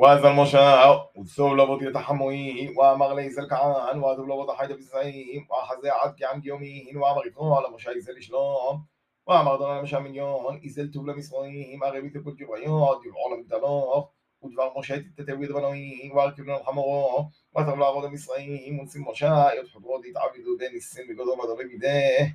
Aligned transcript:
وأذن 0.00 0.32
مشاء 0.36 1.10
وسولبط 1.14 1.82
يتحموين 1.82 2.74
وأمر 2.76 3.14
ليس 3.14 3.38
الكعان 3.38 3.98
وأذلبط 3.98 4.50
حيد 4.50 4.72
بالسعيم 4.72 5.46
وأحزى 5.50 5.90
عدك 5.90 6.22
عن 6.22 6.42
يومين 6.44 6.96
وأمر 6.96 7.26
يطول 7.26 7.72
مشاء 7.72 7.96
يزل 7.96 8.22
شلوم 8.22 8.86
وأمر 9.26 9.56
دون 9.56 9.82
مشاء 9.82 10.00
مليون 10.00 10.60
يزل 10.64 10.90
تبل 10.90 11.18
مصريم 11.18 11.84
أغبي 11.84 12.10
تبل 12.10 12.36
جبعيات 12.36 13.00
يبعون 13.06 13.40
مدلوخ 13.40 14.08
ודבר 14.42 14.78
משה 14.78 14.96
תתתהו 15.00 15.44
את 15.44 15.50
בנויים, 15.50 16.16
והרכב 16.16 16.42
לנו 16.42 16.64
חמורו, 16.64 17.28
ותבלע 17.58 17.88
עבוד 17.88 18.04
המצרים, 18.04 18.78
ונשיא 18.78 19.00
משה, 19.00 19.48
יתחברו 19.60 19.98
דתעבדו 19.98 20.56
דניסים 20.58 21.06
וגודו 21.10 21.30
ודורי 21.30 21.64
בידי. 21.64 22.32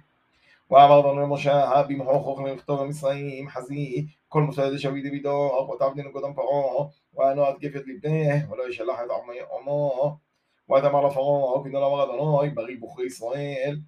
ואמר 0.70 1.00
אדוני 1.00 1.22
למשה 1.22 1.82
במחו 1.88 2.20
חוכם 2.20 2.46
לכתוב 2.46 2.80
המצרים 2.80 3.48
חזי 3.48 4.06
כל 4.28 4.42
מוסד 4.42 4.76
שבידי 4.76 5.10
בידו 5.10 5.68
ותעבדנו 5.74 6.12
קודם 6.12 6.34
פרעה 6.34 6.86
ואנו 7.14 7.50
אתקף 7.50 7.76
את 7.76 7.82
לבנה 7.86 8.52
ולא 8.52 8.68
ישלח 8.68 8.98
את 9.04 9.10
עמו 9.60 10.16
ואמר 10.68 11.06
לפרעה 11.06 11.64
כדון 11.64 11.82
אמר 11.82 12.04
אדוני 12.04 12.50
בריא 12.50 12.76
בוכרי 12.80 13.06
ישראל 13.06 13.80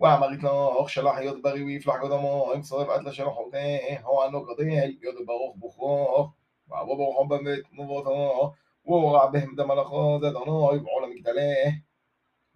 ואמר 0.00 0.32
יתלוך 0.32 0.90
שלח 0.90 1.18
יוד 1.20 1.42
בריא 1.42 1.64
ויפלח 1.64 1.96
קודמו 2.00 2.52
אם 2.54 2.60
צורף 2.60 2.88
עד 2.88 3.04
לשלחותה 3.04 3.58
הו 4.02 4.22
אנו 4.22 4.42
גדל 4.44 4.92
יוד 5.02 5.14
ברוך 5.26 5.56
בוכרו 5.56 6.30
وأبو 6.70 6.96
برحب 6.96 7.44
بيت 7.44 7.64
مبوتو 7.72 8.52
ورع 8.84 9.24
بهم 9.26 9.54
دم 9.56 9.72
الأخوة 9.72 10.20
دانو 10.20 10.72
يبعون 10.74 11.10
مجدله 11.10 11.82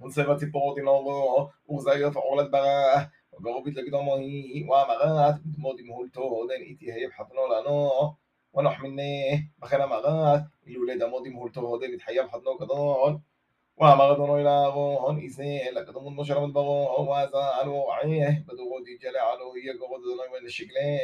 ونصيغة 0.00 0.42
الطوط 0.42 0.78
نورو 0.78 1.50
وزي 1.66 2.10
فعولت 2.10 2.50
براه 2.50 3.10
لقدامه 3.47 4.23
وأمرات 4.67 5.35
بتمود 5.45 5.81
مهولتو 5.81 6.47
دين 6.47 6.61
إيتي 6.61 6.93
هي 6.93 7.07
بحطنو 7.07 7.47
لانو 7.47 8.13
ونحمنه 8.53 9.49
بخير 9.61 9.83
أمرات 9.83 10.43
الولاد 10.67 11.03
مود 11.03 11.27
مهولتو 11.27 11.77
دين 11.77 11.93
يتحيى 11.93 12.21
بحطنو 12.21 12.57
كدون 12.57 13.21
وأمر 13.77 14.13
دونو 14.13 14.37
إلى 14.37 14.49
أرون 14.49 15.25
إزيل 15.25 15.75
لقدم 15.75 16.07
النشر 16.07 16.39
من 16.45 16.53
برو 16.53 17.03
وأزال 17.09 17.69
وعيه 17.69 18.45
بدو 18.47 18.83
دي 18.85 18.97
جلع 18.97 19.21
علو 19.31 19.49
قرد 19.81 20.01
دونو 20.01 20.39
من 20.39 20.45
الشكله 20.45 20.99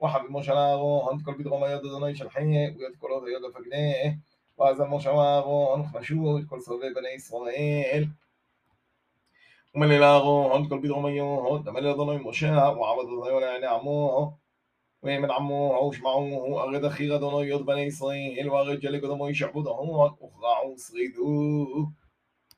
وحب 0.00 0.30
مشاعره 0.30 1.22
كل 1.26 1.32
بدغم 1.32 1.64
يد 1.64 1.82
دني 1.82 2.14
شلحيه 2.14 2.76
ويذكر 2.76 3.28
يد 3.28 3.50
فجنيه 3.54 4.20
وهذا 4.56 4.84
مشاعره 4.84 5.82
خشوع 5.82 6.42
كل 6.50 6.60
صبي 6.62 6.94
بني 6.94 7.16
إسرائيل 7.16 8.10
ومن 9.74 9.92
الأغو 9.92 10.68
كل 10.68 10.78
بدغم 10.78 11.06
يد 11.06 11.64
دمل 11.64 11.96
دني 11.96 12.18
مشاع 12.18 12.68
وعبد 12.68 13.08
ذيون 13.26 13.42
يعني 13.42 13.66
عموه. 13.66 14.38
ومن 15.02 15.30
عموه 15.30 15.78
وشمعوه 15.78 16.64
أغد 16.64 16.88
خير 16.88 17.16
دني 17.16 17.50
يد 17.50 17.60
بني 17.62 17.88
إسرائيل 17.88 18.48
وأغد 18.48 18.80
جلك 18.80 19.02
دمي 19.02 19.34
شعبده 19.34 19.72
أخرعوا 20.22 20.76
صغيدوه 20.76 21.92